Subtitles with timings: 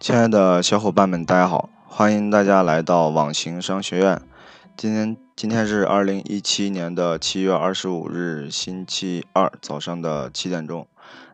[0.00, 1.68] 亲爱的小伙伴们，大家好！
[1.84, 4.22] 欢迎大家来到网行商学院。
[4.76, 10.86] 今天今天是二零一七年的七月二十五日，星期二早上的七点钟。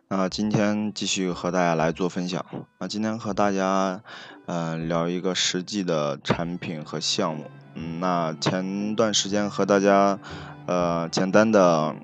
[0.07, 2.43] 那今天继续和大家来做分享。
[2.79, 4.01] 那今天和大家
[4.47, 7.45] 嗯聊一个实际的产品和项目。
[7.75, 10.17] 嗯，那前段时间和大家
[10.65, 11.95] 呃简单的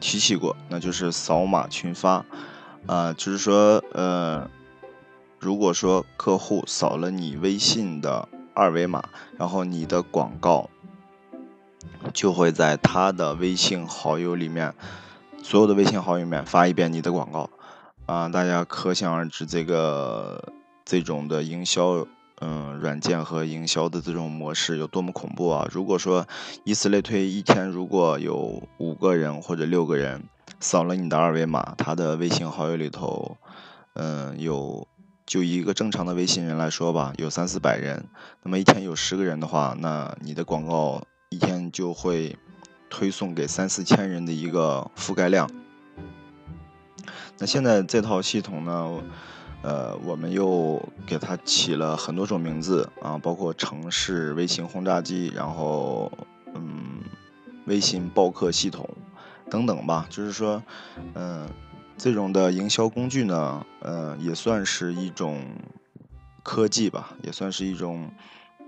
[0.00, 2.24] 提起过，那就是扫码群发
[2.86, 4.50] 啊，就是说呃。
[5.38, 10.68] 如果说客户扫了你微信的二维码，然后你的广告
[12.12, 14.74] 就会在他的微信好友里面，
[15.40, 17.48] 所有的微信好友里面发一遍你的广告，
[18.06, 20.52] 啊，大家可想而知这个
[20.84, 22.04] 这种的营销，
[22.40, 25.68] 嗯，软件和营销的这种模式有多么恐怖啊！
[25.70, 26.26] 如果说
[26.64, 30.24] 以此类推，一天如果有五个人或者六个人
[30.58, 33.36] 扫了你的二维码，他的微信好友里头，
[33.94, 34.88] 嗯，有。
[35.28, 38.02] 就一个正常的微信人来说吧，有三四百人，
[38.42, 42.34] 那么一天有十个人的话，那你的广告一天就会
[42.88, 45.50] 推送给三四千人的一个覆盖量。
[47.36, 49.02] 那现在这套系统呢，
[49.60, 56.10] 呃，我们又给它起了很多种名字啊，包括城市微信轰炸机，然后
[56.54, 57.02] 嗯，
[57.66, 58.88] 微信报客系统
[59.50, 60.62] 等等吧，就是说，
[61.12, 61.46] 嗯。
[61.98, 65.42] 这种的营销工具呢，呃，也算是一种
[66.44, 68.08] 科技吧，也算是一种，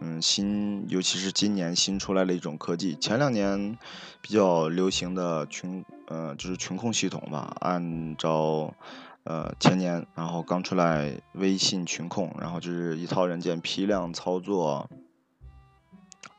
[0.00, 2.96] 嗯，新，尤其是今年新出来的一种科技。
[2.96, 3.78] 前两年
[4.20, 7.56] 比较流行的群，呃，就是群控系统吧。
[7.60, 8.74] 按照，
[9.22, 14.90] 呃，前年然后刚出来微信群控，然后就是一套软件批量操作，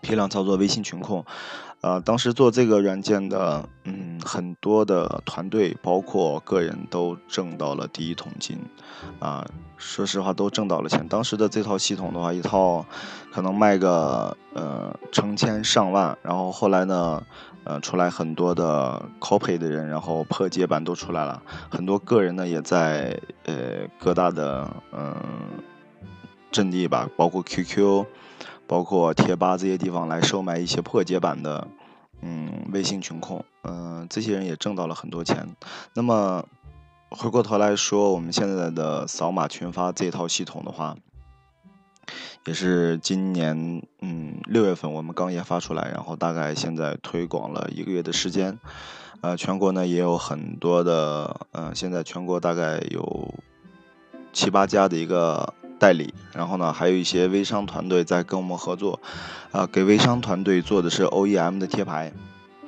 [0.01, 1.25] 批量操作微信群控。
[1.81, 8.55] 呃，当时做这个软件的，嗯，很多的团队，包括个人都挣到了第一桶金，
[9.19, 9.43] 啊，
[9.77, 11.07] 说实话都挣到了钱。
[11.07, 12.85] 当时的这套系统的话，一套
[13.33, 17.23] 可能卖个呃成千上万，然后后来呢，
[17.63, 21.41] 呃，出来很多的 copy 的人，然后破解版都出来了，
[21.71, 25.15] 很多个人呢也在呃各大的嗯
[26.51, 28.05] 阵地吧，包括 QQ。
[28.71, 31.67] 包括贴吧这些地方来售卖一些破解版的，
[32.21, 35.45] 嗯，微信群控，嗯，这些人也挣到了很多钱。
[35.93, 36.45] 那么
[37.09, 40.95] 回过头来说，我们现在的扫码群发这套系统的话，
[42.45, 48.57] 也是今年嗯六月份我们刚研发出来，然后大概现在推广了一个月的时间，
[49.19, 53.33] 呃，全国呢也有很多的，嗯，现在全国大概有
[54.31, 55.53] 七八家的一个。
[55.81, 58.99] 代理，然后呢，还有一些微商团队在跟我们合作，
[59.51, 62.13] 啊，给微商团队做的是 OEM 的贴牌，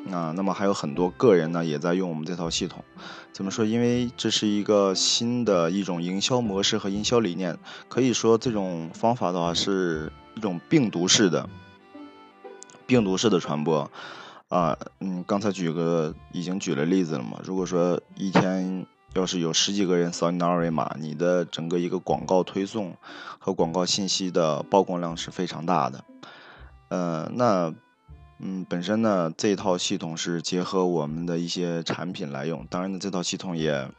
[0.10, 2.84] 啊，那么还有很多个人呢也在用我们这套系统。
[3.32, 3.64] 怎么说？
[3.66, 7.56] 因为这是一个新的一种营销模式和营销理念，
[7.88, 11.48] 可以说这种方法的话是一种病毒式的，
[12.88, 13.92] 病毒式的传播，
[14.50, 18.88] 啊，嗯，刚才举个已经举了例子了嘛，如果说一天。
[19.14, 22.96] 要是有十几个人扫你的二维码，你的整个一个广告推送
[23.40, 26.04] 和广告信息的曝光量是非常大的。
[26.90, 27.74] 呃，那
[28.40, 33.90] 嗯，本身呢，这套系统是结合我们的一些产品来用，当然呢，这套系统也。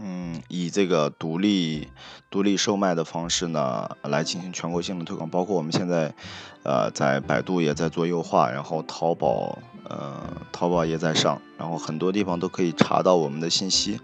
[0.00, 1.88] 嗯，以这个独立
[2.30, 6.14] 独立售卖的方式呢，来进行全国性的推广，包括我们现在，
[6.62, 10.22] 呃，在百度也在做优化，然后淘宝，呃，
[10.52, 14.00] 淘宝也在上，然后很多地方都可以查到我们的信息。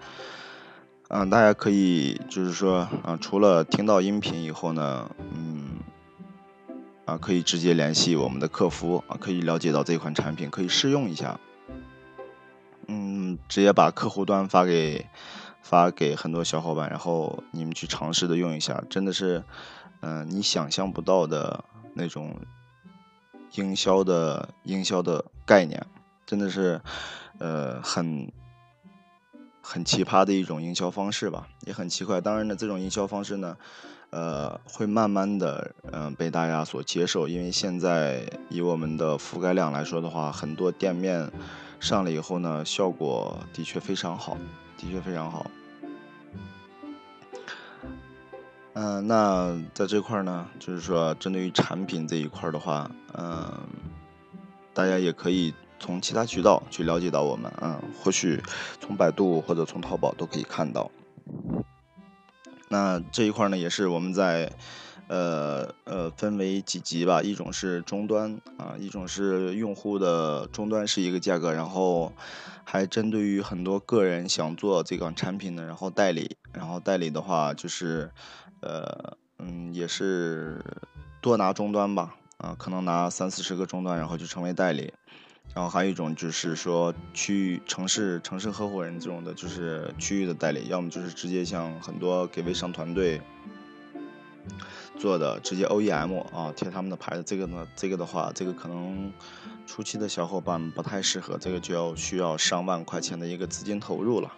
[1.09, 5.77] 嗯，大家可以就是说，啊，除了听到音频以后呢，嗯，
[7.05, 11.39] 啊，可以直接联系我们的客服，啊，可以了解到这款产品，可以试用一下。
[12.89, 15.07] 嗯，直接把客户端发给。
[15.65, 19.43] 发给很多小伙伴，然后你们去尝试的用一下，真的是，
[20.01, 21.65] 嗯，你想象不到的
[21.95, 22.37] 那种
[23.55, 25.85] 营销的营销的概念，
[26.27, 26.81] 真的是，
[27.39, 28.31] 呃，很
[29.63, 32.21] 很奇葩的一种营销方式吧，也很奇怪。
[32.21, 33.57] 当然呢，这种营销方式呢，
[34.11, 41.31] 呃，会慢慢的，嗯，被大家所接受，因为现在以我们的覆盖量来说的话，很多店面
[41.81, 44.37] 上了以后呢，效果的确非常好。
[44.77, 45.51] 的确非常好。
[48.75, 53.67] 嗯，那在这块呢，就是说，针对于产品这一块的话，嗯，
[54.75, 58.43] 大家也可以从其他渠道去了解到我们，嗯，或许
[58.81, 60.91] 从百度或者从淘宝都可以看到。
[62.69, 64.51] 那这一块呢，也是我们在
[65.07, 72.13] 呃呃，分为几级吧，一种是终端啊，一种是用户的终端是一个价格，然后
[72.65, 78.11] 还针对于很多个人想做这款产品的，然后代理，然后代理的话就是，
[78.61, 80.65] 呃嗯，也是
[81.21, 84.93] 多拿终端吧，啊，可能拿三四十个终端，然后就成为代理，
[85.55, 93.21] 然后还有一种就是说区域城市城市合伙人这种的，就是区域的代理，要么就是直接像很多给微商团队。
[94.99, 99.11] 做的直接 OEM 啊，贴他们的牌子，这个呢，这个的话，这个可能
[99.67, 104.31] 初期的小伙伴不太适合，这个就要需要上万块钱的一个资金投入了。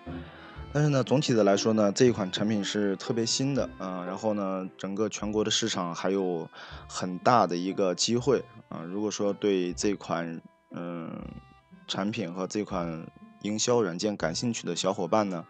[0.76, 6.46] 但是呢，总体的来说呢，这一款产品是特别新的啊，然后呢，整个全国的市场还有
[6.86, 8.82] 很大的一个机会啊。
[8.82, 10.42] 如果说对这款
[10.72, 11.10] 嗯
[11.88, 13.06] 产品和这款
[13.40, 15.46] 营销软件感兴趣的小伙伴呢，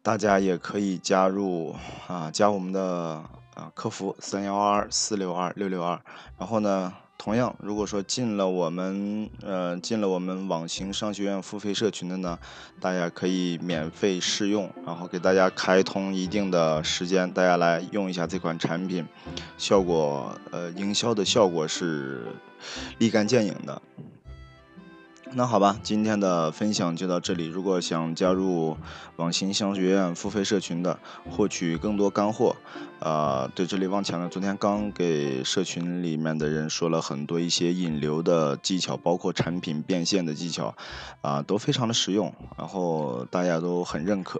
[0.00, 1.74] 大家也可以加入
[2.06, 3.24] 啊，加我们的。
[3.54, 6.00] 啊，客服三幺二四六二六六二，
[6.38, 12.36] 然后呢，同样，如果说进了我们呃进了我们网行商学院付费社群的呢，
[12.80, 19.06] 大家可以免费试用，然后给大家开通一定的时间，大家来用一下这款产品，
[19.56, 22.26] 效果呃营销的效果是
[22.98, 23.80] 立竿见影的。
[25.34, 27.46] 那好吧，今天的分享就到这里。
[27.46, 28.76] 如果想加入
[29.16, 30.98] 网行商学院付费社群的，
[31.30, 32.54] 获取更多干货，
[33.00, 40.74] 啊，对，这里忘讲了，昨天刚给社群里面的人说了很多一些引流的技巧，包括产品变现的技巧，
[41.22, 44.38] 啊，都非常的实用，然后大家都很认可。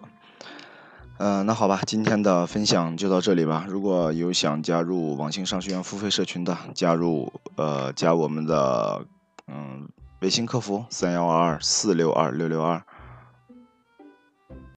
[1.17, 3.65] 嗯，那好吧，今天的分享就到这里吧。
[3.67, 9.07] 如果有想加入网行商学院付费社群的，加入呃，加我们的
[9.49, 9.89] 嗯。
[10.23, 12.81] 微信客服三幺二二四六二六六二。